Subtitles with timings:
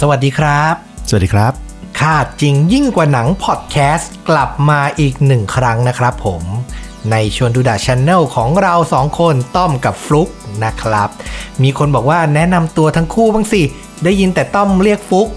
[0.00, 0.74] สวัสดีครับ
[1.08, 1.52] สวัสดีครับ
[2.00, 6.42] ค่าจริงยิ่งกว่าหนังพอดแคสต์กลับมาอีกหนึ่งครั้งนะครับผม
[7.10, 10.28] ในชวนดูดาช n แนลของเราสองคนต้อมกับฟลุก
[10.64, 11.08] นะครับ
[11.62, 13.62] มีคนบอกว่าแนะนำตัวทั้งคู่บ้างสิ
[14.04, 15.28] ได้ยินแต่ต้อมเรียกฟลุก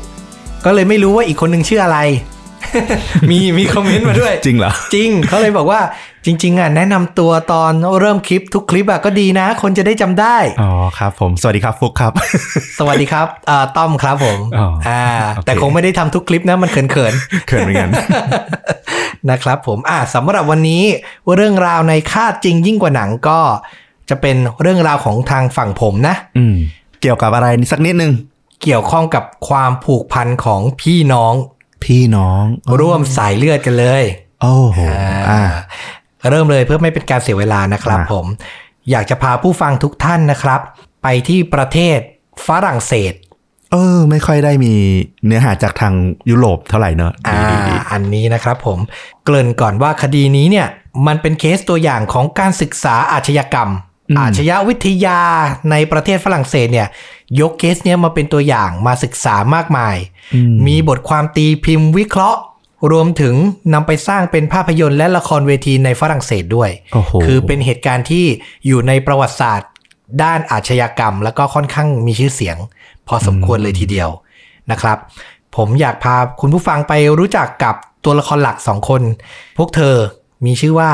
[0.66, 2.00] ก็เลยไม่รู้ว่าอีกคนหนึ่งชื่ออะไร
[3.30, 5.82] มีมีคอมเมนต์มาด้วย จริงเหรอ จริงเขาเลยบอกว่า
[6.26, 12.14] จริง ๆอะแนะนำตัวตอนเริ่มคลิปทุกคลิปอะก็ดีนะ คนจะได้จำได้ อ๋อครับผม สวัสดีครับฟุกครับ
[12.80, 17.14] สวัสดีครับอ่าต้อมครับผมอ๋ออ่อ่าโอเคแต่คงไม่ได้ทำทุกคลิปนะมันเขินเขิน
[17.50, 20.84] เหมือนกันๆนะครับผมอ่าสำหรับวันนี้
[21.36, 23.40] เรื่องราวในค่าจริงยิ่งกว่าหนังก็
[24.10, 26.56] จะเป็นเรื่องราวของทางฝั่งผมนะ อืม
[27.02, 28.14] เกี่ยวกับอะไรนี่สักนิดนึง
[28.64, 31.34] เกี่ยวข้องกับความผูกพันของพี่น้อง
[31.84, 32.44] พี่น้อง
[32.80, 34.04] ร่วมสายเลือดกันเลย
[34.42, 34.80] โอ้โห
[35.30, 35.42] อ่า
[36.30, 38.26] เริ่มเลยเพื่อไม่เป็นการเสียเวลานะครับอ่าผม
[38.92, 40.60] อยากจะพาผู้ฟังทุกท่านนะครับ
[41.04, 41.98] ไปที่ประเทศ
[42.48, 43.14] ฝรั่งเศส
[43.72, 44.74] เออ ไม่ค่อยได้มี
[45.26, 45.94] เนื้อหาจากทาง
[46.30, 48.80] ยุโรปเท่าไหร่เนอะอ่าดีดีดีอันนี้นะครับผม
[49.26, 50.68] เกริ่นก่อนว่าคดีนี้เนี่ย
[51.08, 53.70] มันเป็นเคสตัวอย่างของการศึกษาอาชญากรรม
[54.20, 55.20] อาชญาวิทยา
[55.72, 56.88] ในประเทศฝรั่งเศสเนี่ย
[57.40, 59.96] ยกเคสเนี้ยมาเป็นตัวอย่างมาศึกษามากมาย
[60.68, 62.40] มีบทความตีพิมพ์วิเคราะห์
[62.92, 63.36] รวมถึง
[63.74, 68.26] นำไปสร้างเป็นภาพยนตร์และละครเวทีในฝรั่งเศสด้วยโอ้โหคือเป็นเหตุการณ์ที่
[68.66, 69.70] อยู่ในประวัติศาสตร์
[70.24, 72.58] ด้านอาชญากรรม แล้วก็ค่อนข้างมีชื่อเสียง
[73.08, 74.10] พอสมควรเลยทีเดียว
[74.72, 74.98] นะครับ
[75.56, 77.76] ผมอยากพาคุณผู้ฟังไปรู้จักกับ
[78.06, 79.02] ตัวละครหลักสองคน
[79.58, 79.96] พวกเธอ
[80.46, 80.92] มีชื่อว่า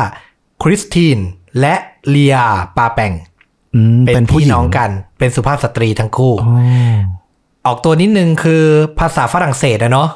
[0.63, 1.17] คริสติน
[1.59, 1.75] และ
[2.09, 2.35] เลีย
[2.77, 3.28] ปาแปงอืม
[4.05, 4.89] เป็นเป็นผู้พี่หญิงน้องกัน
[5.19, 6.95] เป็นสุภาพสตรีทั้งคู่อ๋อ
[7.65, 8.63] ออกตัวนิดนึงคือ
[8.99, 10.09] ภาษาฝรั่งเศสอะเนาะ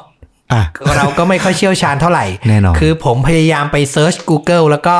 [0.52, 0.62] อะ
[0.96, 4.96] เราก็ไม่ค่อยเชี่ยวชาญเท่าไหร่แน่นอนคือผมพยายามไป search Google แล้วก็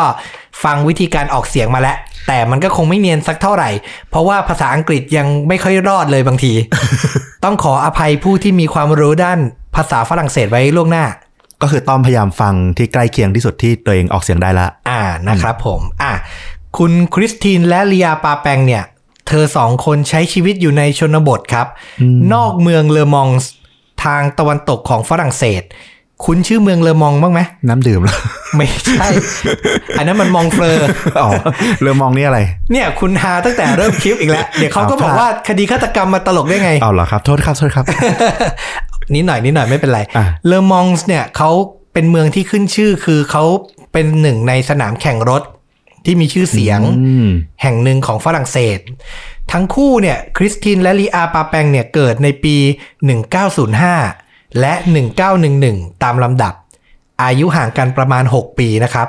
[0.65, 1.97] ฟังวิธีการออกเสียงมาแล้ว
[2.29, 3.71] แต่มันก็คงไม่เนียนสักเท่าไหร่
[4.11, 6.53] เพราะว่าภาษาอังกฤษยังไม่ค่อยรอดเลยบางที
[7.45, 9.39] ต้องขออภัยผู้ที่มีความรู้ด้าน
[9.77, 11.07] ภาษาฝรั่งเศสไว้ล่วงหน้า
[11.63, 16.13] ก็คือต้อมพยายามฟังที่ใกล้เคียงที่สุดที่ตัวเองออกเสียงได้ละ อ่านะครับผม อะ
[16.79, 18.83] คุณคริสตินและเลียปาแปงเนี่ย
[19.29, 21.67] เธอสองคนใช้ชีวิตอยู่ในชนบทครับ
[22.33, 23.51] นอกเมืองเลอมองส์
[24.05, 25.63] ทางตะวันตกของฝรั่งเศส
[26.25, 28.19] คุณชื่อเมืองเลอมองบ้างไหม น้ำดื่มแล้ว
[28.57, 29.09] ไม่ใช่
[29.99, 30.77] อันนั้นมันมองเฟลอ
[31.23, 31.31] อ๋อ
[31.81, 32.41] เรือมองนี่อะไร
[32.73, 37.85] เนี่ยคุณฮาตั้งแต่เริ่มคลิปอีกแล้ว เดี๋ยวเขาก็บอกว่าคดีฆาตกรรมมาตลกได้ไงเอาเหรอครับ โทษครับโทษครับ
[39.15, 41.51] นิดหน่อยนิดหน่อยไม่เป็นไรอะเลอมองส์เนี่ยเขา
[41.93, 43.45] เป็นเมืองที่ขึ้นชื่อคือเขา
[43.93, 45.43] เป็นหนึ่งในสนามแข่งรถ
[46.05, 47.29] ที่มีชื่อเสียงอืม
[47.63, 48.79] แห่งหนึ่งของฝรั่งเศส
[49.53, 52.57] ทั้งคู่เนี่ยคริสตินและลีอาปาแปงเนี่ยเกิดในปี
[53.79, 54.73] 1905 และ
[55.39, 56.55] 1911 ตามลำดับ
[57.23, 59.09] อายุห่างกันประมาณ 6 ปีนะครับ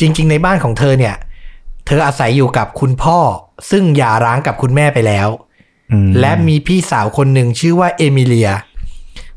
[0.00, 1.14] จริงๆ ในบ้านของเธอเนี่ย
[1.86, 3.18] เธออาศัยอยู่กับคุณพ่อ
[3.70, 5.28] ซึ่งหย่าร้างกับคุณแม่ไปแล้ว
[5.92, 8.50] อืมและมีพี่สาวคนหนึ่งชื่อว่าเอมิเลีย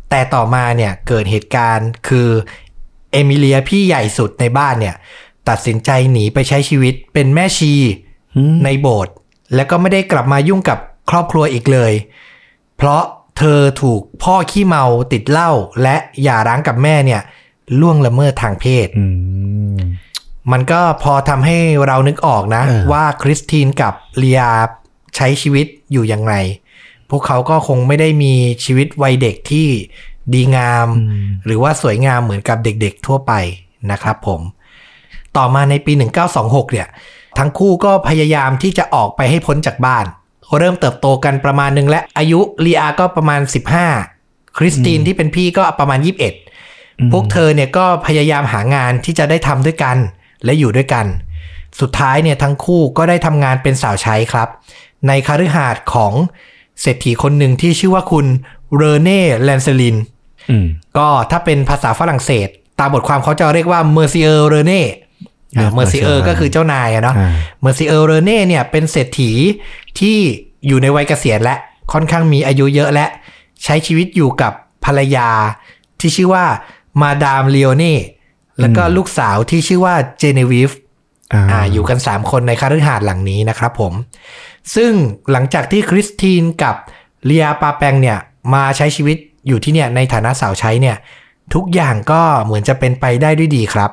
[0.10, 2.30] แต่ต่อมาเนี่ยเกิดเหตุการณ์คือ
[3.12, 4.96] เอมิเลียพี่ใหญ่สุดในบ้านเนี่ย
[5.50, 7.74] ตัดสินใจหนีไปใช้ชีวิตเป็นแม่ชี
[8.64, 9.14] ในโบสถ์
[9.56, 10.80] แล้วก็ไม่ได้กลับมายุ่งกับ
[11.10, 11.94] ครอบครัวอีกเลย
[12.78, 13.04] เพราะ
[13.38, 15.52] เธอถูกพ่อขี้เมาติดเหล้า
[15.82, 17.22] และหย่าร้างกับแม่เนี่ย
[17.80, 19.06] ล่วงละเมิดทางเพศอื
[19.76, 19.78] ม
[20.52, 21.58] มันก็พอทำให้
[21.88, 24.42] เรานึกออกนะเออว่าคริสตินกับเลีย
[25.16, 26.34] ใช้ชีวิตอยู่ยังไง
[27.10, 29.68] พวกเขาก็คงไม่ได้มีชีวิตวัยเด็กที่
[30.34, 30.88] ดีงาม
[31.46, 33.34] หรือว่าสวยงามเหมือนกับเด็กๆทั่วไป
[33.92, 34.42] นะครับผม
[35.38, 35.94] ต่อมาในปี
[36.34, 36.88] 1926 เนี่ย
[37.38, 40.06] ทั้งคู่ก็พยายามที่จะออกไปให้พ้นจากบ้าน
[40.58, 43.42] เริ่มเติบโตกันประมาณนึงและอายุลีอาก็ประมาณ
[43.98, 46.00] 15 คริสตินที่เป็นพี่ก็ประมาณ
[46.56, 49.98] 21 พวกเธอเนี่ยก็พยายามหางานที่จะได้ทำด้วยกัน
[50.46, 51.06] และอยู่ด้วยกัน
[51.80, 54.48] สุดท้ายเนี่ยทั้งคู่ก็ได้ทำงานเป็นสาวใช้ครับ
[55.08, 56.14] ในคฤหาสน์ของ
[56.82, 58.26] เศรษฐีคนหนึ่งที่ชื่อว่าคุณ
[58.76, 59.98] เรเน่แลนเซลิน
[60.50, 60.66] อืม
[60.98, 62.48] ก็ถ้าเป็นภาษาฝรั่งเศส
[62.80, 65.01] ตามบทความเขาจะเรียกว่า Monsieur เรเน่อ่า
[65.74, 67.32] Monsieur ก็คือเจ้านายอะเนาะอ่า
[67.62, 69.32] Monsieur เรเน่เนี่ยเป็นเศรษฐี
[70.00, 70.18] ที่
[70.68, 71.56] อยู่ในวัยเกษียณและ
[71.94, 73.06] ค่อนข้างมีอายุเยอะและ
[73.64, 74.54] ใช้ชีวิตอยู่กับ
[74.86, 75.30] ภรรยา
[76.00, 76.46] ที่ชื่อว่า
[77.02, 77.96] มาดามเลโอเน่
[78.60, 80.72] แล้วก็ลูกสาวที่ชื่อว่าเจเนวิฟ
[81.34, 83.94] อ่าอ่าอยู่กัน 3 คนในคฤหาสน์หลังนี้นะครับผม
[84.76, 84.92] ซึ่ง
[85.32, 86.76] หลังจากที่คริสตินกับ
[87.26, 88.18] เลียปาแปงเนี่ย
[88.54, 90.98] มาใช้ชีวิตอยู่ที่เนี่ยในฐานะสาวใช้เนี่ย
[91.54, 93.92] ทุกอย่างก็เหมือนจะเป็นไปได้ด้วยดีครับ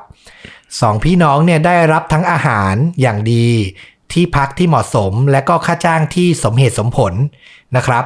[0.81, 3.47] สองพี่น้องเนี่ยได้รับทั้งอาหารอย่างดี
[4.13, 7.13] ที่พักที่เหมาะสมและก็ค่าจ้างที่สมเหตุสมผล
[7.75, 8.03] นะครับ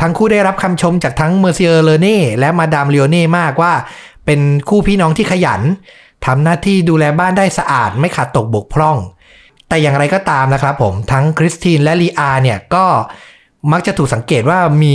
[0.00, 3.72] ทั้งคู่ได้รับคำชมจากทั้งเมอร์เซียร์เลเน่และมาดามเลโอเน่มากว่า
[4.24, 5.62] เป็นคู่พี่น้องที่ขยัน
[6.26, 8.96] ทำหน้าที่ดูแลบ้านได้สะอาดไม่ขาดตกบกพร่อง
[9.68, 12.86] แต่อย่างไรก็ตามนะครับผมทั้งคริสตินและลีอาเนี่ยก็
[13.72, 14.94] มักจะถูกสังเกตว่ามี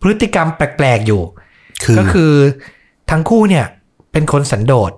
[0.00, 1.22] พพฤติกรรมแปลกๆอยู่
[1.84, 2.32] คือก็คือ
[3.10, 3.66] ทั้งคู่เนี่ย
[4.12, 4.92] เป็นคนสันโดษ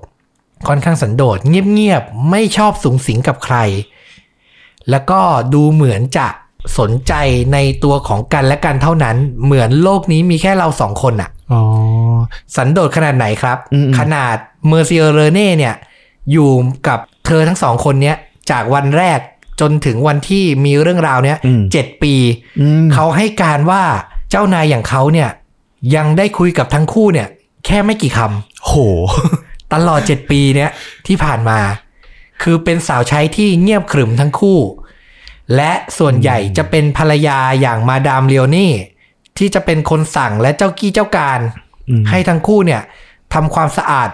[0.69, 3.57] ค่อนข้างสันโดษ เงียบๆ ไม่ชอบสูงสิงกับใคร
[4.91, 5.21] แล้วก็
[5.55, 6.29] ดูเหมือนจะ
[6.79, 7.13] สนใจ
[7.53, 11.63] ในตัวของกันและกันเท่านั้น เหมือนโลกนี้มีแค่เราสองคนอะอ๋อ
[12.57, 14.37] สันโดษขนาดไหนครับอืมๆขนาด
[14.69, 15.75] เมอร์เซียเรเน่เนี่ย
[16.33, 16.51] อยู่
[16.89, 18.17] กับเธอทั้งสองคนเนี้ย
[18.51, 19.19] จากวันแรก
[19.61, 22.15] จนถึงวันที่มีเรื่องราวเนี้ยอืมเจ็ดปี
[22.61, 23.83] อืมเขาให้การว่า
[24.31, 25.31] เจ้านายอย่างเขาเนี่ย
[25.95, 27.29] ยังได้คุยกับทั้งคู่เนี่ย
[27.67, 28.19] แค่ไม่กี่ค
[28.67, 30.71] โหำ ตลอดเจ็ดปีเนี่ย
[31.07, 31.61] ที่ผ่านมา
[32.43, 34.59] คือเป็นสาวใช้ที่เงียบขรึมทั้งคู่
[35.57, 38.73] และส่วนใหญ่จะเป็นภรรยาอย่างมาดามเลโอนี่
[39.39, 41.41] ที่จะเป็นคนสั่งและเจ้ากี้เจ้าการ
[41.89, 42.83] อืมให้ทั้งคู่เนี่ย
[43.35, 44.11] ทำความสะอาด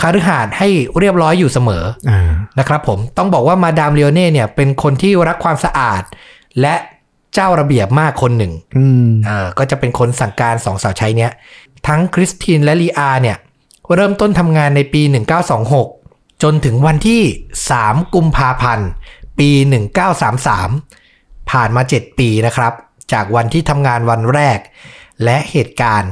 [0.00, 6.02] คฤหาสน์ให้เรียบร้อยอยู่เสมออ่านะครับผมต้องบอกว่ามาดามเลโอเน่เนี่ย เป็นคนที่รักความสะอาด
[6.60, 6.74] และ
[7.34, 11.32] เจ้าระเบียบมากคนหนึ่งอืมเออก็จะเป็นคนสั่งการสองสาวใช้เนี้ย
[11.86, 13.36] ทั้งคริสตินและลีอาเนี่ย
[13.94, 15.02] เริ่มต้นทำงานในปี
[15.72, 17.22] 1926 จนถึงวันที่
[17.68, 18.88] 3 กุมภาพันธ์
[19.38, 19.50] ปี
[20.70, 22.72] 1933 ผ่านมา 7 ปีนะครับ
[23.12, 24.58] จากวันที่ทำงานวันแรก
[25.24, 26.10] และเหตุการณ์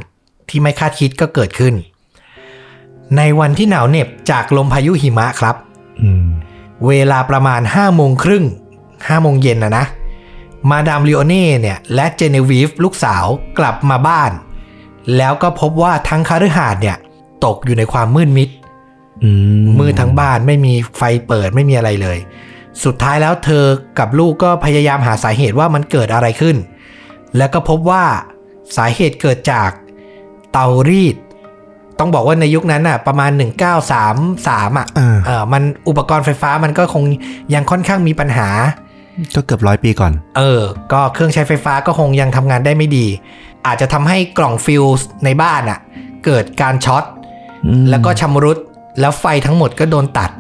[0.49, 1.75] ที่ไม่คาดคิดก็เกิดขึ้น
[3.17, 5.57] ในวันที่หนาวเหน็บจากลมพายุหิมะครับ
[6.01, 6.27] อืม
[6.87, 8.45] เวลาประมาณ 5 โมงครึ่ง
[8.87, 9.85] 5 โมงเย็นนะนะ
[10.71, 13.25] มาดามลีโอเน่เนี่ยและเจเนวีฟลูกสาว
[13.59, 14.33] กลับมาบ้าน
[15.17, 16.97] แล้วก็พบว่าทั้งคฤหาสน์เนี่ย
[17.45, 18.49] ตกอยู่ในความมืดมิด
[19.23, 19.31] อื
[19.63, 22.19] มมืดทั้งบ้านไม่มีไฟเปิดไม่มีอะไรเลย
[22.85, 23.65] สุดท้ายแล้วเธอ
[23.99, 26.57] กับลูกก็พยายามหาสาเหตุว่ามันเกิดอะไรขึ้น
[27.37, 28.05] แล้วก็พบว่า
[28.77, 29.71] สาเหตุเกิดจาก
[30.53, 31.17] เตารีด
[31.99, 33.31] ต้องบอกว่าในยุคนั้นอะประมาณ
[34.05, 37.05] 1933อะอ่าเออมันอุปกรณ์ไฟฟ้ามันก็คง
[37.55, 38.49] ยังค่อนข้างมีปัญหา
[39.35, 40.63] ก็เกือบร้อยปีก่อน เออ
[40.93, 43.07] ก็เครื่องใช้ไฟฟ้าก็คงยังทำงานได้ไม่ดี
[43.67, 45.79] อาจจะทำให้กล่องฟิวส์ในบ้านอะ
[46.25, 47.18] เกิดการช็อตอืม
[47.91, 48.59] แล้วก็ชำรุด
[49.01, 50.31] แล้วไฟทั้งหมดก็โดนตัด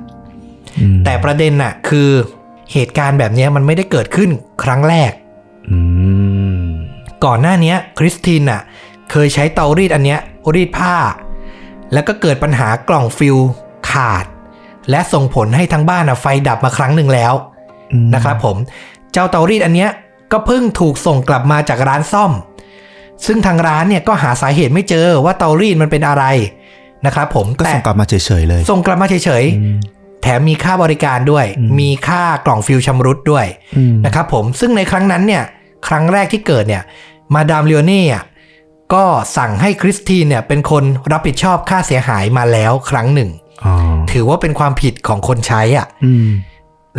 [0.80, 2.08] อืมแต่ประเด็นน่ะ คือ
[2.72, 4.30] เหตุการณ์แบบเนี้ยมันไม่ได้เกิดขึ้น
[4.62, 5.12] ครั้งแรก
[5.70, 5.78] อื
[6.60, 6.64] ม
[7.24, 8.60] ก่อนหน้าเนี้ยคริสตินน่ะ
[9.10, 10.18] เคยใช้เตารีดอันเนี้ย
[10.54, 10.94] รีดผ้า
[11.92, 13.36] แล้วก็เกิดปัญหากล่องฟิวส์
[13.90, 14.24] ขาด
[14.90, 17.34] และส่งผลให้ทั้งบ้านน่ะไฟดับมาครั้งหนึ่งแล้ว
[17.92, 18.56] อืมนะครับผม
[19.12, 19.90] เจ้าเตารีดอันเนี้ย
[20.32, 22.32] ก็เพิ่งถูกส่งกลับมาจากร้านซ่อม
[23.26, 26.24] ซึ่งทางร้านเนี่ยก็หาสาเหตุไม่เจอว่าเตารีดมันเป็นอะไร
[27.06, 33.46] นะครับผมก็แต่ส่งกลับมาเฉยๆเลย ส่งกลับมาเฉยอืมๆแถมมีค่าบริการด้วยอืมมีค่ากล่องฟิวชำรุดด้วย
[33.76, 35.44] อืมนะครับผมซึ่งในครั้งนั้นเนี่ย
[35.88, 36.82] ครั้งแรกที่เกิดเนี่ย
[37.34, 38.24] มาดามเลโอเน่อะ
[38.94, 39.04] ก็
[39.36, 43.30] สั่งให้คริสตินเนี่ยเป็นคนรับผิดชอบค่าเสียหายมาแล้วครั้งหนึ่ง
[43.64, 43.74] อ๋อ
[44.12, 46.28] ถือว่าเป็นความผิดของคนใช้อะอืม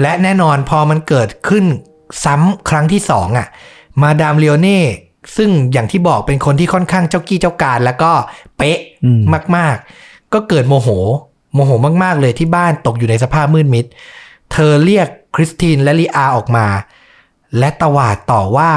[0.02, 1.66] และแน่นอนพอมันเกิดขึ้น
[2.24, 3.48] ซ้ำครั้งที่สองอะ
[4.02, 4.82] มาดามเลโอเน่
[5.38, 8.12] ซึ่งอย่างที่บอกเป็นคนที่ค่อนข้างเจ้ากี้เจ้าการ แล้วก็
[8.58, 9.22] เป๊ะอืม
[9.56, 10.90] มาก ๆ ก็เกิดโมโห
[11.54, 11.72] โมโห
[12.04, 13.86] มาก ๆ เลยที่บ้านตกอยู่ในสภาพมืดมิด
[14.52, 16.68] เธอเรียกคริสตินและลีอาออกมา
[17.58, 18.72] และตวาดต่อว่า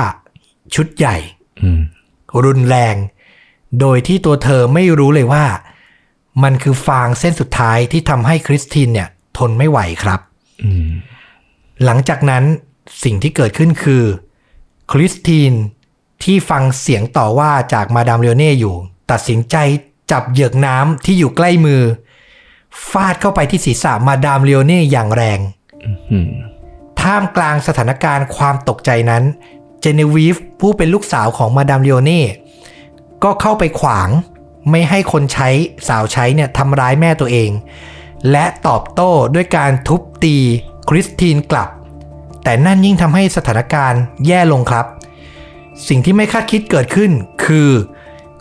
[0.75, 1.17] ชุดใหญ่
[1.63, 1.81] อืม
[2.45, 2.97] รุนแรง
[3.81, 5.45] โดยที่ตัวเธอไม่รู้เลยว่า
[6.43, 9.09] มันคือฟางเส้นสุดท้ายที่ทำให้คริสตินเนี่ย
[9.39, 10.21] ทนไม่ไหวครับ
[10.65, 10.89] อืม
[11.85, 12.45] หลังจากนั้น
[13.05, 14.05] สิ่งที่เกิดขึ้นคือ
[14.93, 15.53] คริสติน
[16.23, 18.75] ที่ฟังเสียงต่อว่าจากมาดามเลโอเน่อยู่
[19.11, 19.57] ตัดสินใจ
[20.11, 21.83] จับเหยือกน้ำที่อยู่ใกล้มือ
[22.91, 25.41] ฟาดเข้าไปที่ศีรษะมาดามเลโอเน่อย่างแรง
[26.11, 26.29] อืม
[27.01, 29.23] ท่ามกลางสถานการณ์ความตกใจนั้น
[29.81, 32.25] เจเนวีฟผู้เป็นลูกสาวของมาดามเลโอเน่
[33.25, 34.09] ก็เข้าไปขวาง
[34.71, 35.49] ไม่ให้คนใช้
[35.89, 37.51] สาวใช้เนี่ยทำร้ายแม่ตัวเอง
[38.31, 40.37] และตอบโต้ด้วยการทุบตี
[40.89, 41.69] คริสตินกลับ
[42.45, 44.87] แต่นั่นยิ่งทำให้สถานการณ์แย่ลงครับ
[45.89, 47.11] สิ่งที่ไม่คาดคิดเกิดขึ้น
[47.45, 47.71] คือ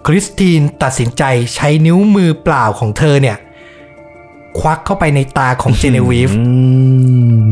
[0.06, 1.24] คริสตินตัดสินใจ
[1.56, 3.38] ใช้นิ้วมือเปล่าของเธอเนี่ย
[4.60, 6.44] ควักเข้าไปในตาของเจเนวีฟอื
[7.50, 7.52] ม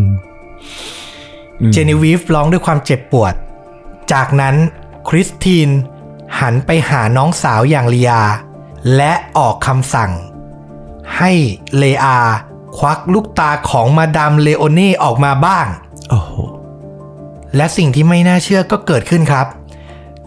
[1.74, 3.34] เจเนวีฟร้องด้วยความเจ็บปวด
[4.14, 4.56] จากนั้น
[5.10, 5.70] คริสติน
[6.40, 8.22] หันไปหาน้องสาวอย่างลียา
[8.96, 10.12] และออกคำสั่ง
[11.18, 11.32] ให้
[11.78, 12.20] เลอา
[12.78, 15.68] ควักลูกตาของมาดามเลโอเน่ออกมาบ้าง
[16.10, 16.32] โอ้โห
[17.56, 19.48] และสิ่งที่ไม่น่าเชื่อก็เกิดขึ้นครับ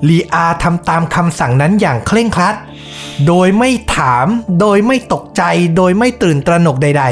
[0.09, 2.55] ลีอาทำตามคำสั่งนั้นอย่างเคร่งครัด
[3.27, 4.27] โดยไม่ถาม
[4.61, 5.43] โดยไม่ตกใจ
[5.77, 7.05] โดยไม่ตื่นตระหนกใด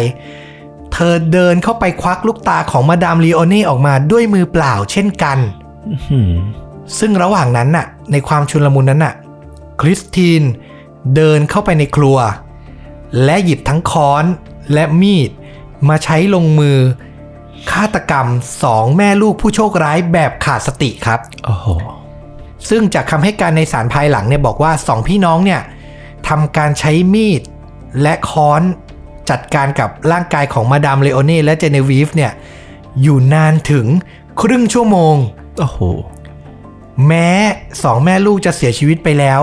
[0.43, 5.39] ๆ เธอเดินเข้าไปควักลูกตาของมาดามลีโอเน่ออกมาด้วยมือเปล่าเช่นกัน
[6.99, 9.15] ซึ่งระหว่างนั้นน่ะ ในความชุลมุนนั้นน่ะ
[9.81, 10.43] คริสติน
[11.17, 12.19] เดินเข้าไปในครัว
[13.25, 14.25] และหยิบทั้งค้อน
[14.73, 15.31] และมีด
[15.89, 16.79] มาใช้ลงมือ
[17.71, 18.27] ฆาตกรรม
[18.63, 21.67] สองแม่ลูกผู้โชคร้ายแบบขาดสติครับ โอ้โห
[22.69, 25.61] ซึ่งจากคำให้การในสารภายหลังเนี่ยบอกว่าสองพี่น้องเนี่ย
[26.29, 27.43] ทำการใช้มีด
[28.03, 28.63] และค้อน
[29.31, 32.33] จัดการกับร่างกายของมาดามเลโอเน่และเจเนวีฟเนี่ย
[33.03, 33.87] อยู่นานถึง
[34.41, 35.15] ครึ่งชั่วโมง
[35.59, 35.81] โอ้โห
[37.07, 37.29] แม้
[37.83, 39.41] สองแม่ลูกจะเสียชีวิตไปแล้ว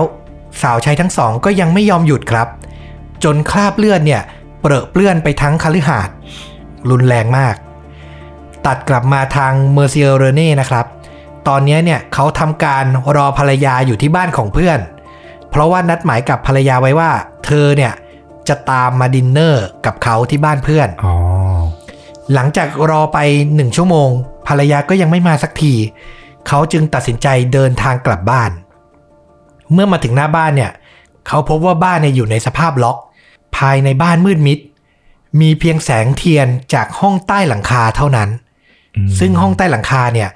[0.62, 2.48] สาวใช้ทั้งสองก็ยังไม่ยอมหยุดครับ
[3.24, 4.22] จนคราบเลือดเนี่ย
[4.60, 6.14] เปรอะเปื้อนไปทั้งคฤหาสน์
[6.90, 7.54] รุนแรงมาก
[8.66, 10.86] ตัดกลับมาทางเมอร์เซียเรเน่นะครับ
[11.48, 12.84] ตอนนี้เนี่ยเขาทำการ
[13.16, 14.78] รอภรรยาอยู่ที่บ้านของเพื่อน
[15.50, 17.10] เพราะว่านัดหมายกับภรรยาไว้ว่า
[17.46, 17.92] เธอเนี่ย
[18.48, 21.14] จะตามมาดินเนอร์กับเขาที่บ้านเพื่อนอ๋อ
[22.34, 23.18] หลังจากรอไป
[23.54, 24.08] หนึ่งชั่วโมง
[24.48, 25.74] ภรรยาก็ยังไม่มาสักที
[26.48, 28.50] เขาจึงตัดสินใจเดินทางกลับบ้าน
[29.72, 30.72] เมื่อมาถึงหน้าบ้านเนี่ย
[31.26, 32.96] เขาพบว่าบ้านเนี่ยอยู่ในสภาพล็อก
[33.56, 34.58] ภายในบ้านมืดมิด
[35.40, 38.30] มีเพียงแสงเทียนจากห้องใต้หลังคาเท่านั้น
[39.18, 40.28] ซึ่งห้องใต้หลังคาเนี่ย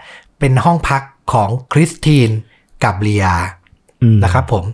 [0.43, 2.31] เป็นห้องพักของคริสติน
[2.85, 3.27] กับเลีย
[4.03, 4.65] อืมนะครับผม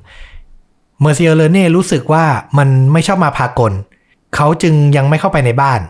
[1.00, 2.25] เมอร์เซียเลเน่รู้สึกว่า
[2.58, 3.72] มันไม่ชอบมาพากล
[4.34, 5.80] เขาจึงยังไม่เข้าไปในบ้าน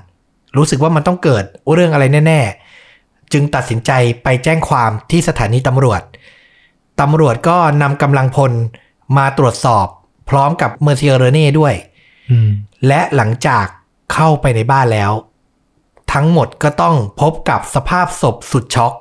[0.57, 2.41] รู้สึกว่ามันต้องเกิดเรื่องอะไรแน่
[2.87, 3.91] ๆ จึงตัดสินใจ
[4.23, 6.03] ไปแจ้งความที่สถานีตำรวจ
[7.01, 8.53] ตำรวจก็นำกำลังพล
[9.17, 9.87] มาตรวจสอบ
[10.29, 11.75] พร้อมกับเมอร์เซียเลเน่ด้วย
[12.31, 12.51] อืม
[12.87, 13.67] และหลังจาก
[14.13, 15.13] เข้าไปในบ้านแล้ว
[16.13, 18.95] ทั้งหมดก็ต้องพบกับสภาพศพสุดช็อก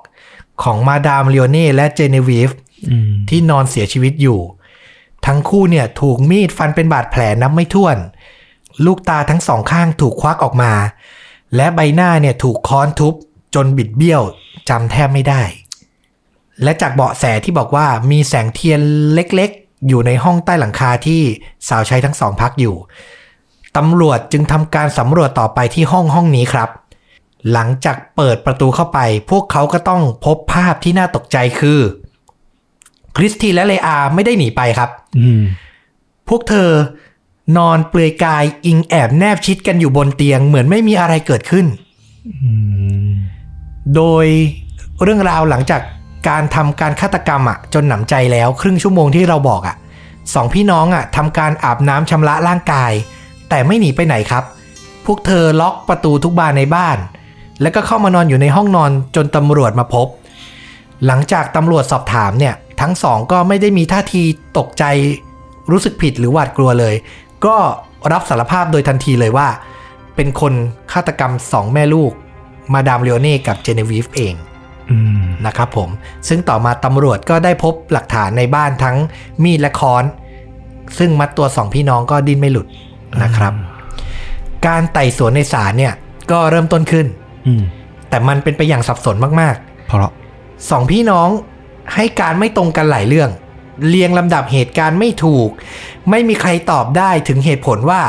[0.63, 2.49] ของมาดามเลโอเน่และเจเนวีฟ
[2.89, 4.39] อืมที่นอนเสียชีวิตอยู่
[5.25, 7.97] ทั้งคู่เนี่ยถูกมีดฟันเป็นบาดแผลนับไม่ถ้วน
[8.85, 10.73] ลูกตาทั้งสองข้างถูกควักออกมา
[11.55, 13.13] และใบหน้าเนี่ยถูกค้อนทุบ
[13.55, 14.21] จนบิดเบี้ยว
[14.69, 15.41] จำแทบไม่ได้
[16.63, 18.79] และจากเบาะแสที่บอกว่ามีแสงเทียน
[19.13, 21.21] เล็กๆ อยู่ในห้องใต้หลังคาที่
[21.67, 22.75] สาวใช้ทั้งสองพักอยู่
[23.77, 26.69] ตำรวจจึงทำการสำรวจต่อไปที่ห้องห้องนี้ครับ
[27.51, 28.99] หลังจากเปิดประตูเข้าไป
[29.31, 31.79] พวกเขาก็ต้องพบภาพที่น่าตกใจคือ
[33.15, 34.89] คริสตีและเลอาไม่ได้หนีไปครับ
[35.19, 35.43] อืม
[36.29, 36.71] พวกเธอ
[37.57, 41.65] นอนเปลือยกายอิงแอบแนบชิดกันอยู่บนเตียง เหมือนไม่มีอะไรเกิดขึ้น
[43.95, 44.25] โดย
[45.03, 45.81] เรื่องราวหลังจาก
[46.29, 49.75] การทำการฆาตกรรมอะ จนหนำใจแล้วครึ่งชั่วโมงที่เราบอกอะ
[50.33, 52.91] สองพี่น้องอะทำการอาบน้ำชำระร่างกาย
[53.49, 54.43] แต่ไม่หนีไปไหนครับ
[55.05, 56.97] พวกเธอล็อกประตูทุกบานในบ้าน
[57.61, 60.07] แล้วก็เข้ามานอนอยู่ในห้องนอนจนตำรวจมาพบ
[61.05, 64.23] หลังจากตำรวจสอบถามเนี่ย ทั้งสองก็ไม่ได้มีท่าที
[64.57, 64.83] ตกใจ
[65.71, 66.95] รู้สึกผิดหรือหวาดกลัวเลย
[67.45, 67.55] ก็
[68.11, 69.47] รับสารภาพโดยทันทีเลยว่า
[70.15, 70.53] เป็นคน
[70.91, 72.11] ฆาตกรรมสองแม่ลูก
[72.73, 74.33] มาดามเลโอเน่กับเจเนวีฟเอง
[74.91, 75.89] อืมนะครับผม
[76.27, 78.97] ซึ่งต่อมาตำรวจก็ได้พบหลักฐานในบ้านทั้ง
[79.43, 80.03] มีดและค้อน
[80.97, 82.67] ซึ่งมัดตัวสองพี่น้องก็ดิ้นไม่หลุด
[83.23, 83.53] นะครับ
[84.67, 85.93] การไต่สวนในศาลเนี่ย
[86.31, 87.26] ก็เริ่มต้นขึ้นอืม
[88.09, 89.55] แต่มันเป็นไปอย่างสับสนมาก
[89.87, 91.29] เพราะๆสองพี่น้อง
[91.95, 93.29] ให้การไม่ตรงกันหลายเรื่อง
[93.87, 95.49] เรียงลำดับเหตุการณ์ไม่ถูก
[96.09, 98.01] ไม่มีใครตอบได้ถึงเหตุผลว่า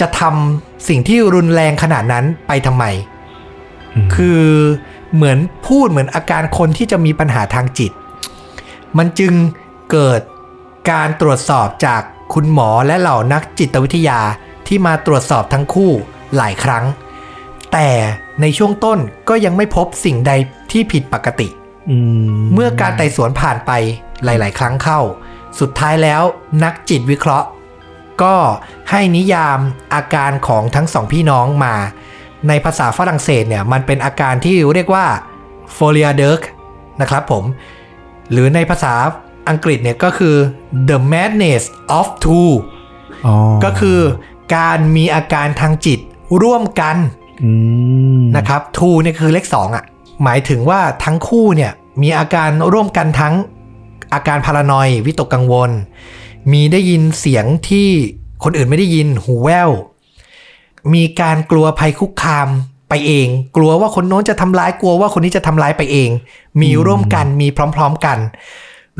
[0.00, 2.84] จะทำสิ่งที่รุนแรงขนาดนั้นไปทำไม
[4.04, 4.42] มคือ
[5.14, 7.92] เหมือนพูดเหมือนอาการคนที่จะมีปัญหาทางจิต
[8.98, 9.32] มันจึง
[9.92, 10.20] เกิด
[10.90, 12.02] การตรวจสอบจาก
[12.34, 14.20] คุณหมอและเหล่านักจิตวิทยา
[14.66, 15.90] ที่มาตรวจสอบทั้งคู่
[16.36, 16.84] หลายครั้ง
[17.74, 17.90] แต่
[18.40, 20.32] ในช่วงต้นก็ยังไม่พบสิ่งใด
[20.72, 21.48] ที่ผิดปกติ
[21.90, 21.96] อื
[22.34, 23.70] มเมื่อการไต่สวนผ่านไป
[24.24, 25.00] หลาย ๆ ครั้งเข้า
[25.60, 26.22] สุดท้ายแล้ว
[26.64, 27.48] นักจิตวิเคราะห์
[28.22, 28.36] ก็
[28.90, 29.58] ให้นิยาม
[29.94, 31.74] อาการของทั้งสองพี่น้องมา
[32.48, 35.06] ในภาษาฝรั่งเศสเนี่ยมันเป็นอาการที่เรียกว่า
[35.76, 36.42] f o l i a d e r k
[37.00, 37.44] นะครับผม
[38.32, 38.94] หรือในภาษา
[39.48, 40.36] อังกฤษเนี่ยก็คือ
[40.88, 41.62] the madness
[41.98, 42.52] of two
[43.26, 44.00] อ๋อก็คือ
[44.56, 46.00] การมีอาการทางจิต
[46.42, 47.23] ร่วมกันอืม
[48.36, 49.84] นะครับ two เนี่ยคือเลข2อะ
[50.24, 51.72] หมายถึงว่าทั้งคู่เนี่ย
[52.02, 53.34] มีอาการร่วมกันทั้ง
[54.14, 55.70] อาการพารานอยวิตกกังวล
[56.52, 57.88] มีได้ยินเสียงที่
[58.44, 59.70] คนอื่นไม่ได้ยินหูแว่ว
[60.94, 62.48] มีการกลัวภัยคุกคาม
[62.88, 66.10] ไปเอง กลัวว่าคนโน้นจะทำร้ายกลัวว่าคนนี้จะทำร้ายไปเอง
[66.62, 68.18] มีร่วมกันมีพร้อม ๆกัน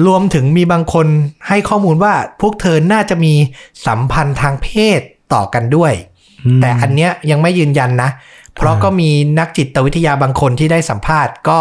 [0.06, 1.06] รวมถึงมีบางคน
[1.48, 3.34] ให้ข้อมูลว่าพวกเธอน่าจะมี
[3.86, 5.00] สัมพันธ์ทางเพศ
[5.34, 6.13] ต่อกันด้วยม
[6.60, 8.10] แต่อันเนี้ยยังไม่ยืนยันนะ
[8.56, 11.60] เพราะก็มีนักจิตวิทยาบางคนที่ได้สัมภาษณ์ก็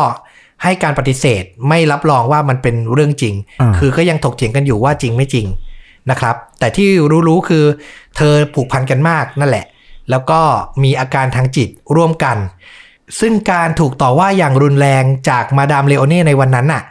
[0.63, 5.47] ให้การปฏิเสธไม่รับรองว่ามันเป็นเรื่องจริงอ่าคือก็ยังถกเถียงกันอยู่ว่าจริงไม่จริง
[6.09, 6.89] นะครับ แต่ที่
[7.27, 7.65] รู้ๆคือ
[8.17, 9.65] เธอผูกพันกันมากนั่นแหละ
[10.09, 10.39] แล้วก็
[10.83, 12.37] มีอาการทางจิตร่วมกัน
[13.19, 16.83] ซึ่งการถูกต่อว่าอย่างรุนแรงจากมาดามเลโอเน่ในวันนั้นน่ะ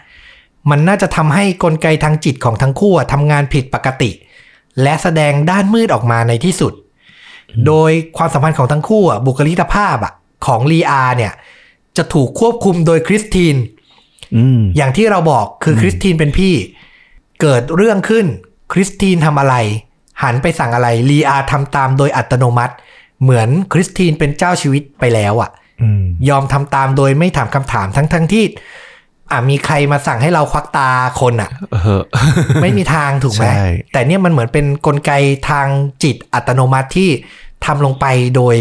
[0.70, 4.11] มันน่าจะทำให้กลไกทางจิตของทั้งคู่อะทำงานผิดปกติ
[4.82, 6.72] และแสดงด้านมืดออกมาในที่สุด
[7.66, 10.12] โดยความสัมพันธ์ของทั้งคู่อะบุคลิกภาพอะ
[10.47, 11.32] ของลีอาเนี่ย
[11.97, 13.56] จะถูกควบคุมโดยคริสติน
[14.37, 16.54] อืมอย่างที่เราบอกคือคริสตินเป็นพี่
[17.40, 18.26] เกิดเรื่องขึ้น
[18.73, 19.54] คริสตินทำอะไร
[20.23, 22.75] หันไปสั่งอะไรลีอาทำตามโดยอัตโนมัติ
[23.23, 25.50] เหมือนคริสตินเป็นเจ้าชีวิตไปแล้วอะ่ะ
[25.82, 28.44] อืมยอมทำตามโดยไม่ถามคำถามทั้งทั้งๆที่
[29.32, 30.88] อะมีใครมาสั่งให้เราควักตา
[31.20, 32.02] คนอะเออ
[32.62, 33.62] ไม่มีทางถูกไหมใช่
[33.92, 35.12] แต่เนี่ยมันเหมือนเป็นนกลไก
[35.50, 35.66] ทาง
[36.02, 37.10] จิตอัตโนมัติที่
[37.64, 38.56] ทำลงไปโดย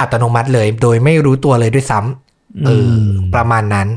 [0.00, 3.88] อัตโนมัติเลย โดยไม่รู้ตัวเลยด้วยซ้ำเอออประมาณนั้น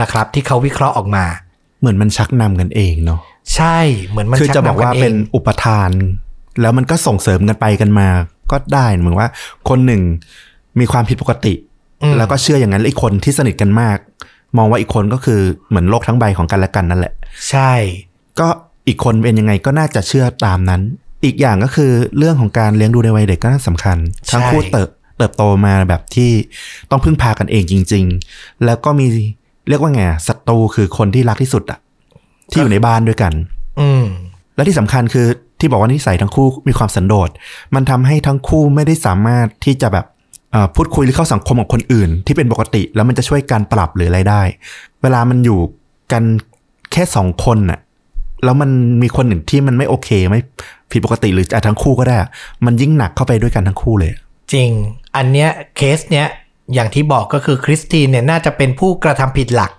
[0.00, 1.24] นะครับ ที่เขาวิเคราะห์ออกมา
[1.80, 3.20] เหมือนมันชักนำกันเองเนาะ
[3.54, 5.90] ใช่เหมือนมันคือชัจะบอกว่าำงเป็นอุปทาน
[6.60, 8.08] แล้วมันก็ส่งเสริมกันไปกันมา
[8.50, 9.28] ก็ได้เหมือนว่า
[9.68, 10.02] คนหนึ่ง
[10.80, 11.54] มีความผิดปกติ
[12.02, 13.98] อืมแล้วก็เชื่ออย่างนั้นแล้วอีกคนที่สนิทกันมาก
[14.56, 17.12] มองว่าอีกคนก็คือเหมือนโลกทั้งใบของกันและกันนั่นแหละ
[17.50, 17.72] ใช่
[18.40, 18.48] ก็
[18.88, 20.82] อีกคนเป็นยังไงก็น่าจะเชื่อตามนั้น
[21.24, 23.96] อีกอย่างก็คือเรื่องของการเลี้ยงดูในวัยเด็กก็น่าสำคัญ
[24.32, 24.88] ทั้งคู่เติบ
[25.18, 26.30] เติบโตมาแบบที่
[26.90, 28.04] ต้องพึ่งพากันเองจริง
[28.34, 29.06] ๆ แล้วก็มี
[29.68, 31.78] เรียกว่าไงอะศัตรูคือคนที่รักที่สุดอะ
[32.50, 33.32] ที่อยู่ในบ้านด้วยกัน
[33.80, 34.04] อืม
[34.54, 35.26] และที่สำคัญคือ
[35.60, 37.28] ที่บอกว่านิสัยทั้งคู่มีความสันโดษ
[37.74, 40.09] มันทำให้ทั้งคู่ไม่ได้สามารถที่จะแบบเอ่อ
[40.74, 44.42] พูดคุยหรือเข้าสังคมกับคนอื่น ที่เป็นปกติแล้วมันจะช่วยการปรับหรืออะไรได้
[45.02, 45.60] เวลามันอยู่
[46.12, 46.24] กัน
[46.92, 47.80] แค่สองคนน่ะ
[48.44, 48.70] แล้วมัน
[49.02, 50.40] มีคนหนึ่งที่มันไม่โอเคไม่
[50.90, 52.28] ผิดปกติหรืออาจทั้งคู่ก็ได้อะ
[52.64, 54.12] มันยิ่งหนักเข้าไปด้วยกันทั้งคู่เลย
[54.52, 54.70] จริง
[55.16, 56.26] อันเนี้ยเคสเนี้ย
[56.74, 59.72] อย่างที่บอกก็คือคริสตินเนี่ยน่าจะเป็นผู้กระทำผิดหลัก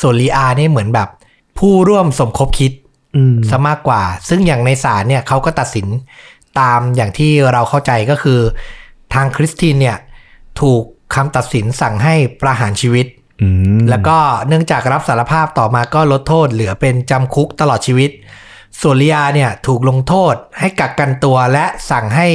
[0.00, 1.08] ส่วนลีอาเนี่ยเหมือนแบบ
[1.58, 2.72] ผู้ร่วมสมคบคิด
[3.16, 5.86] อืมซะมากกว่า ซึ่งอย่างในศาลเนี่ยเขาก็ตัดสิน
[6.60, 8.40] ตามอย่างที่เราเข้าใจก็คือ
[9.14, 9.96] ทางคริสตินเนี่ย
[10.60, 10.82] ถูก
[11.14, 13.06] คำตัดสินสั่งให้ประหารชีวิต
[13.42, 14.16] อืมแล้วก็
[14.48, 18.10] เนื่องจากรับสารภาพต่อมาก็ลดโทษเหลือเป็นจำคุกตลอดชีวิต
[18.80, 22.28] ส่วนลีอาเนี่ยถูกลงโทษให้กักกันตัวและสั่งให้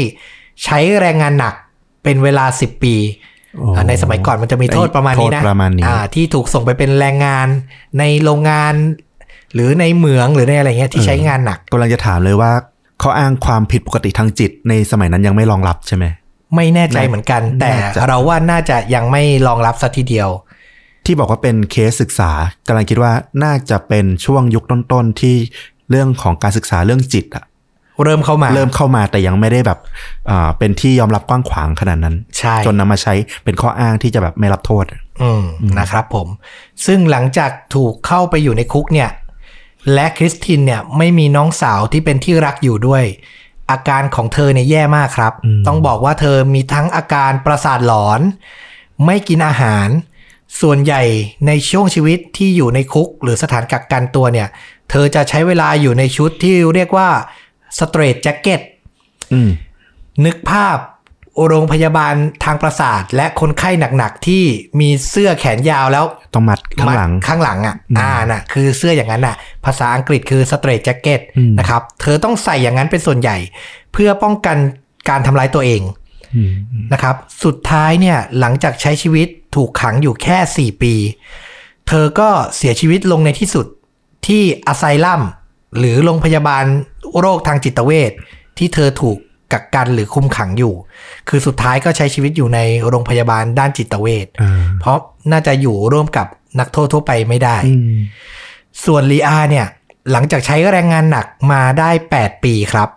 [0.63, 1.53] ใช้แรงงานหนัก
[2.03, 2.95] เป็นเวลา 10 ปี
[3.55, 7.47] โอ้อ่าในสมัยก่อนมันจะมีโทษประมาณนี้นะโทษประมาณนี้อ่าที่ถูกส่งไปเป็นแรงงาน
[7.99, 8.73] ในโรงงาน
[9.53, 12.51] หรือในเหมืองหรือในอะไรเงี้ยที่ใช้งานหนักกำลังจะถามเลยว่า
[12.99, 16.05] เขาอ้างความผิดปกติทางจิตในสมัยนั้นยังไม่รองรับใช่ไหม
[16.55, 20.29] ไม่แน่ใจเหมือนกัน แต่น่าจะเราว่าน่าจะยังไม่รองรับสัทีเดียว
[21.05, 22.31] ที่บอกว่าเป็นเคสศึกษา
[22.67, 23.11] กำลังคิดว่า
[23.43, 25.35] น่าจะเป็นช่วงยุคต้นๆที่
[25.89, 27.43] เรื่องของการศึกษาเรื่องจิตอะ
[28.03, 29.79] เริ่มเข้ามาเริ่มเข้ามาแต่ยังไม่ได้แบบ
[30.29, 34.85] อ่าเป็นที่ยอมรับกว้างขวางขนาดนั้นใช่จนนำมาใช้เป็นข้ออ้างที่จะแบบไม่รับโทษ
[35.23, 35.43] อืม
[35.79, 36.27] นะครับผม
[36.85, 39.09] ซึ่งหลังจากถูกเข้าไปอยู่ในคุกเนี่ย
[39.93, 43.03] และคริสตินเนี่ยไม่มีน้องสาวที่เป็นที่รักอยู่ด้วย
[43.71, 45.33] อาการของเธอเนี่ยแย่มากครับ
[45.67, 48.21] ต้องบอกว่าเธอมีทั้งอาการประสาทหลอน
[49.05, 49.87] ไม่กินอาหาร
[50.61, 51.03] ส่วนใหญ่
[51.47, 54.47] ในช่วงชีวิตที่อยู่ในคุก หรือสถานกักกันตัวเนี่ย
[54.89, 57.09] เธอจะใช้เวลาอยู่ในชุดที่เรียกว่า
[57.79, 58.61] สเตรทแจ็คเก็ต
[59.33, 59.49] อืม
[60.25, 60.77] นึกภาพ
[61.47, 64.43] โรงพยาบาลทางประสาท และคนไข้หนักๆที่
[64.79, 73.37] มีเสื้อแขนยาวแล้วต้องมัดข้างหลังมัดข้างหลังอะอ่าน่ะคือเสื้ออย่างนั้นอะ ภาษาอังกฤษคือ straight jacket อืมนะครับ เธอต้องใส่อย่างนั้นเป็นส่วนใหญ่
[73.93, 74.57] เพื่อป้องกัน
[75.09, 75.81] การทำร้ายตัวเอง
[76.35, 76.51] อืม
[76.93, 80.93] นะครับ สุดท้ายเนี่ยหลังจากใช้ชีวิตถูกขังอยู่แค่ 4 ปี
[81.87, 83.65] เธอก็เสียชีวิตลงในที่สุด
[84.27, 85.21] ที่อาไซลัม
[85.77, 86.65] หรือโรงพยาบาล
[87.19, 88.11] โรคทางจิตเวช
[88.57, 89.17] ที่เธอถูก
[89.53, 90.73] กักกันหรือคุมขังอยู่
[91.29, 94.97] คือสุดท้ายก็ใช้ชีวิตอยู่ในโรงพยาบาลด้านจิตเวชอ่าเพราะ
[95.31, 96.27] น่าจะอยู่ร่วมกับ
[96.59, 97.95] นักโทษทั่วไปไม่ได้อืม
[98.85, 99.67] ส่วนลีอาเนี่ย
[100.11, 102.89] หลังจากใช้แรงงานหนักมาได้ 8 ปีครับ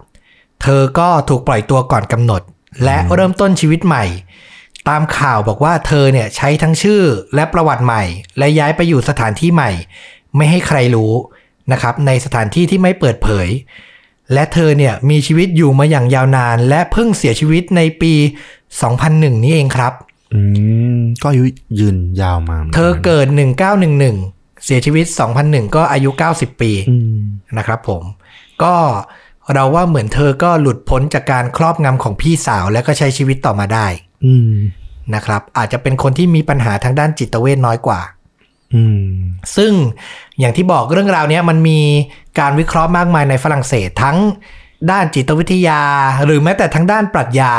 [0.63, 2.43] เธอก็ถูกปล่อยตัวก่อนกำหนด
[2.85, 4.05] และเริ่มต้นชีวิตใหม่
[4.89, 7.03] ตามข่าวบอกว่าเธอเนี่ยใช้ทั้งชื่อ
[7.35, 8.03] และประวัติใหม่
[8.39, 9.71] และย้ายไปอยู่สถานที่ใหม่
[10.37, 11.13] ไม่ให้ใครรู้
[11.73, 13.49] นะครับ ในสถานที่ที่ไม่เปิดเผย
[14.33, 18.13] และเธอเนี่ยมีชีวิตอยู่มาอย่างยาวนาน และเพิ่งเสียชีวิตในปี
[18.79, 19.93] 2001 นี้เองครับ
[20.35, 20.41] อื
[20.97, 21.45] มก็อายุ
[21.79, 23.27] ยืนยาวมาหมืนเธนอเกิด
[23.95, 25.07] 1911 เสียชีวิต
[25.41, 27.21] 2001 ก็อายุ 90 ปีอืม
[27.59, 28.03] นะครับผม
[28.63, 28.75] ก็
[29.55, 33.87] เราว่าเหมือนเธอก็หลุดพ้นจากการครอบงำของพี่สาวแล้วก็ใช้ชีวิตต่อมาได้
[34.25, 34.53] อืม
[35.15, 38.20] นะครับ อาจจะเป็นคนที่มีปัญหาทางด้านจิตเวชน้อยกว่าอืม
[39.57, 39.73] ซึ่ง
[40.39, 41.81] อย่างที่บอกเรื่องราวเนี้ยมันมี
[42.39, 44.17] การวิเคราะห์มากมายในฝรั่งเศสทั้ง
[44.91, 45.81] ด้านจิตวิทยา
[46.25, 47.53] หรือแม้แต่ทั้งด้านปรัชญา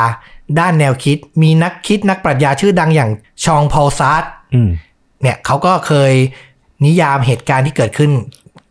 [0.60, 3.10] ด้านแนวคิด มีนักคิดนักปรัชญาชื่อดังอย่าง
[3.44, 4.70] ชองพอลซาร์ตอืม
[5.22, 6.12] เนี่ยเขาก็เคย
[6.84, 8.10] นิยามเหตุการณ์ที่เกิดขึ้น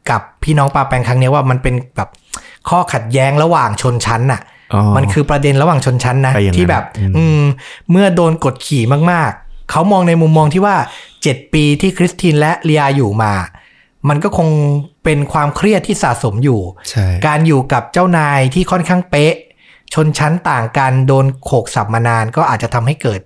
[0.09, 2.09] กับพี่น้องปาแปงครั้งเนี้ยว่ามันเป็นแบบ
[2.69, 4.41] ข้อขัดแย้งระหว่างชนชั้นน่ะ
[4.73, 7.41] อ๋อมันคือประเด็นระหว่างชนชั้นนะไปอย่างนั้นที่แบบอืมอืม
[7.91, 10.75] เมื่อโดนกดขี่มากๆ เขามองในมุมมองที่ว่า
[11.25, 13.33] 7 ปีที่คริสตินและเลียอยู่มา
[14.09, 14.49] มันก็คง
[15.03, 19.35] เป็นความเครียดที่สะสมอยู่ใช่การอยู่กับเจ้านายที่ค่อนข้างเป๊ะ
[19.93, 23.21] ชนชั้นต่างกันโดนโขกสับมานานก็อาจจะทำให้เกิด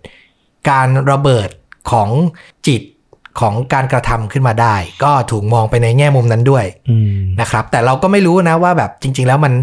[0.70, 1.50] การระเบิด
[1.92, 2.10] ของ
[2.68, 2.82] จิต
[3.40, 9.54] ของการกระทำขึ้นมาได้ ก็ถูกมองไปในแง่มุมนั้นด้วยอืมนะครับ แต่เราก็ไม่รู้นะว่าแบบจริง ๆ แล้วมัน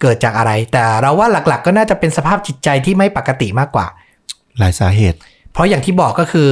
[0.00, 3.86] เกิดจากอะไร แต่เราว่าหลักๆ ก็น่าจะเป็นสภาพจิตใจที่ไม่ปกติมากกว่า
[4.58, 5.18] หลายสาเหตุ
[5.52, 6.50] เพราะอย่างที่บอกก็คือ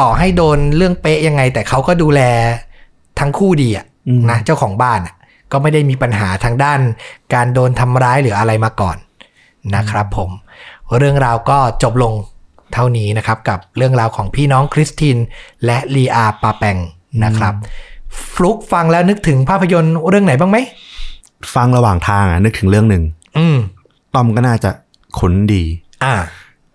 [0.00, 2.20] ต่อให้โดนเรื่องเป๊ะยังไง แต่เขาก็ดูแล
[3.18, 5.14] ทั้งคู่ดีอะอืมนะเจ้าของบ้านอะ
[5.52, 6.80] ก็ไม่ได้มีปัญหาทางด้าน
[7.34, 8.96] การโดนทำร้ายหรืออะไรมาก่อน
[9.74, 10.30] นะครับผม
[10.98, 12.12] เรื่องราวก็จบลง
[12.72, 15.16] เท่านี้นะครับ กับเรื่องราวของพี่น้องคริสติน
[15.64, 16.76] และลีอาปาแปง
[17.24, 17.54] นะครับ
[18.32, 20.58] ฟลุกฟังแล้วนึกถึงภาพยนตร์เรื่องไหนบ้างไหม
[21.54, 23.04] ฟังระหว่างทางอะนึกถึงเรื่องหนึ่ง
[23.38, 23.56] อืม
[24.14, 24.70] ต้อมก็น่าจะ
[25.18, 25.62] คุ้นดี
[26.04, 26.14] อ่า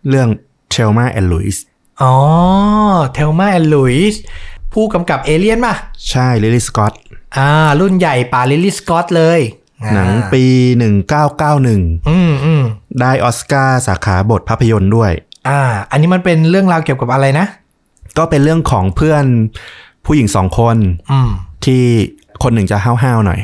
[0.10, 0.28] เรื่อง
[0.72, 1.64] Thelma and Louise
[2.02, 2.16] อ๋อ
[3.14, 4.22] Thelma and Louise
[4.74, 5.74] ผู้กำกับเอเลียนป่ะ
[6.10, 6.94] ใช่ริดลีย์ สก็อตต์
[7.38, 9.40] อ่า รุ่นใหญ่ป่าริดลีย์ สก็อตต์เลย
[9.84, 10.44] อ่าหนังปี
[11.06, 12.64] 1991 อืมอืม
[13.00, 15.12] ได้ออสการ์สาขาบทภาพยนตร์ด้วย
[15.48, 17.46] อ่า อันนี้มันเป็นเรื่องราวเกี่ยวกับอะไรนะ
[18.18, 19.26] ก็เป็นเรื่องของเพื่อน
[20.06, 20.78] ผู้หญิงสองคน
[21.12, 21.30] อืม
[21.66, 21.84] ที่
[22.44, 23.40] คนหนึ่งจะห้าวๆหน่อย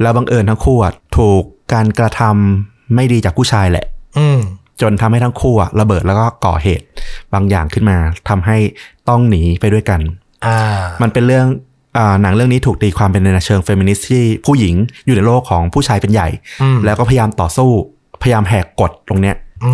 [0.00, 3.86] แล้วบังเอิญทั้งคู่อะถูกการกระทำไม่ดีจากผู้ชายแหละ
[4.18, 4.38] อืม
[4.80, 6.84] จนทำให้ทั้งคู่อะระเบิดแล้วก็ก่อเหตุ
[7.34, 8.56] บางอย่างขึ้นมาทำให้
[9.08, 10.00] ต้องหนีไปด้วยกัน
[10.46, 10.58] อ่า
[11.02, 11.46] มันเป็นเรื่อง
[11.96, 14.74] อ่าหนังเรื่องนี้ถูกตีความเป็นในเชิงเฟมินิสต์ที่ผู้หญิง
[15.06, 16.28] อยู่ในโลกของผู้ชายเป็นใหญ่
[16.62, 17.70] อืมแล้วก็พยายามต่อสู้
[18.22, 19.72] พยายามแหกกฎตรงเนี้ยอื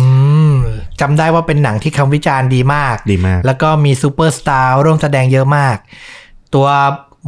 [0.53, 0.55] ม
[1.01, 5.77] จำได้ว่าเป็นหนังที่คำวิจารณ์ดีมาก ดีมาก แล้วก็มีซูเปอร์สตาร์ร่วมแสดงเยอะมาก
[6.53, 6.67] ตัว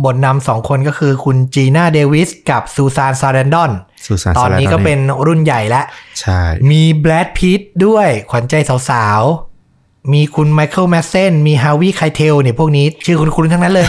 [0.03, 3.71] บทนำสองคนก็คือคุณจีน่าเดวิสกับซูซานซาร์แรนดอน
[4.05, 5.85] ซูซานตอนนี้ก็เป็นรุ่นใหญ่แล้ว
[6.19, 8.55] ใช่ มีแบรดพิตด้วยขวัญใจ
[8.89, 13.87] สาวๆ มีคุณไมเคิลแมดเซนมีฮาร์วีย์ไคเทลเนี่ยพวกนี้ ชื่อคุ้นคุ้นทั้งนั้นเลย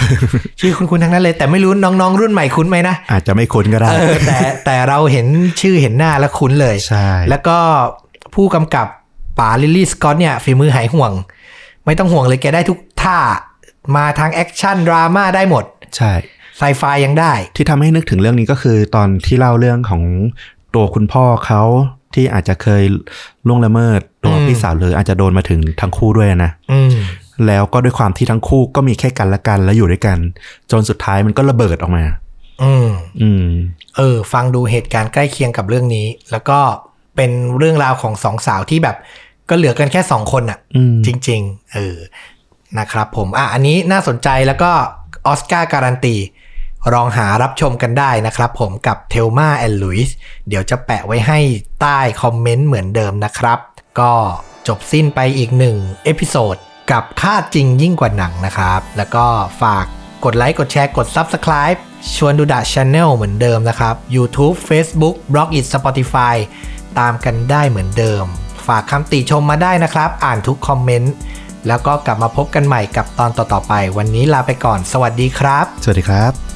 [0.60, 5.26] ชื่อคุ้นคุ้นทั้งนั้นเลย แต่ไม่รู้น้องๆ รุ่นใหม่คุ้นไหมนะ อาจจะไม่คุ้นก็ได้เออแต่แต่เราเห็น
[5.60, 7.58] ชื่อเห็นหน้าแล้วคุ้นเลยใช่แล้วก็
[8.34, 8.86] ผู้กำกับ
[9.38, 11.12] ป๋าริดลีย์สกอตต์เนี่ยฝีมือหายห่วง
[11.86, 13.18] ไม่ต้องห่วงเลยแกได้ทุกท่า
[13.96, 15.64] มาทางแอคชั่นดราม่าได้หมด
[15.96, 16.12] ใช่
[16.58, 20.02] ไซไฟยังได้ ที่ทำให้นึกถึงเรื่องนี้ก็คือตอนที่เล่าเรื่องของ
[20.74, 21.62] ตัวคุณพ่อเขา
[22.14, 22.82] ที่อาจจะเคย
[23.48, 26.94] ล่วงละเมิดตัวอืมพี่สาวเลยอาจจะโดนมาถึงทั้งคู่ด้วยนะอืม
[27.46, 30.18] แล้วก็ด้วยความที่ทั้งคู่ก็มีแค่กันและกันแล้วอยู่ด้วยกัน
[30.70, 32.04] จนสุดท้ายมันก็ระเบิดออกมา
[32.62, 32.88] อืม
[33.20, 33.46] อืม
[33.96, 36.58] เออ ฟังดูเหตุการณ์ใกล้เคียงกับเรื่องนี้ แล้วก็
[37.16, 38.96] เป็นเรื่องราวของสองสาวที่แบบ
[39.48, 41.96] ก็เหลือกันแค่สองคนอะอืมจริง ๆ เออ
[42.78, 44.70] นะครับผม อะอันนี้น่าสนใจแล้วก็
[45.26, 46.16] ออสการ์การันตี
[46.92, 50.16] ลองหารับชมกันได้นะครับผมกับ Thelma and Louise
[50.48, 51.38] เดี๋ยวจะแปะไว้ให้
[51.80, 53.58] ใต้คอมเมนต์เหมือนเดิมนะครับ
[54.00, 54.12] ก็
[54.68, 56.56] จบสิ้นไปอีกหนึ่ง episode
[56.92, 59.26] กับฆาตจริงยิ่งกว่าหนังนะครับ แล้วก็
[59.62, 59.84] ฝาก
[60.24, 61.78] กดไลค์กดแชร์กด Subscribe
[62.16, 66.36] ชวนดูดะ Channel เหมือนเดิมนะครับ YouTube Facebook b l o g i t Spotify
[66.98, 68.24] ตามกันได้เหมือนเดิม
[68.66, 71.12] ฝากคำติชมมาได้นะครับ อ่านทุกคอมเมนต์
[71.68, 76.55] แล้วก็กลับมาพบกันใหม่กับตอนต่อๆไป วันนี้ลาไปก่อน สวัสดีครับ สวัสดีครับ